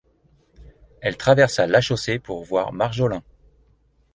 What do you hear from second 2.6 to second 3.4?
Marjolin.